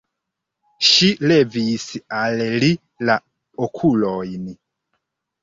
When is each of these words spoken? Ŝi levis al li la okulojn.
Ŝi 0.91 1.09
levis 1.31 1.85
al 2.21 2.41
li 2.65 2.71
la 3.11 3.19
okulojn. 3.69 4.51